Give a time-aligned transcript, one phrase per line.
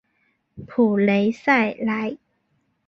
[0.65, 2.17] 普雷赛莱。